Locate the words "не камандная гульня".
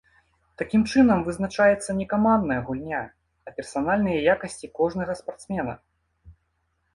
1.99-3.03